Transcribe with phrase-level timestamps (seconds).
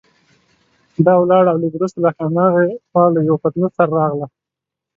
[1.05, 4.27] دا ولاړه او لږ وروسته له هماغې خوا له یوه پتنوس سره راغله.